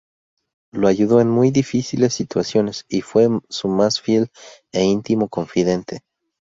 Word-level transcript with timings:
Lo 0.71 0.87
ayudó 0.87 1.21
en 1.21 1.29
muy 1.29 1.51
difíciles 1.51 2.15
situaciones 2.15 2.85
y 2.89 3.01
fue 3.01 3.27
su 3.49 3.67
más 3.67 4.01
fiel 4.01 4.31
e 4.71 4.83
íntimo 4.83 5.29
confidente. 5.29 6.01